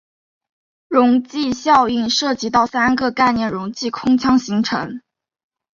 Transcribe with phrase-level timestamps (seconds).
[0.87, 4.99] 溶剂效应涉及到三个概念溶剂空腔形成。